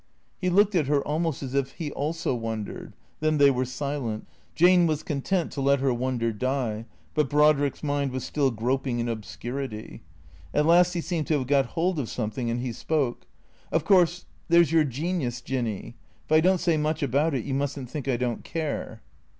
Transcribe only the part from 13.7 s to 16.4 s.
Of course, there 's your genius, Jinny. If I